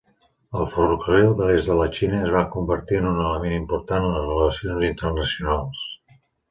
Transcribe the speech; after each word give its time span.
El 0.59 0.63
ferrocarril 0.69 1.35
de 1.41 1.49
l'est 1.49 1.69
de 1.71 1.75
la 1.81 1.87
Xina 1.99 2.17
es 2.23 2.33
va 2.37 2.43
convertir 2.57 2.99
en 3.03 3.11
un 3.13 3.23
element 3.27 3.57
important 3.61 4.09
en 4.09 4.19
les 4.19 4.29
relacions 4.35 4.93
internacionals. 4.93 5.89